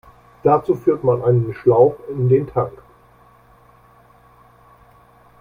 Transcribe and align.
Dazu 0.41 0.73
führt 0.73 1.03
man 1.03 1.21
einen 1.21 1.53
Schlauch 1.53 1.95
in 2.09 2.27
den 2.27 2.47
Tank. 2.47 2.73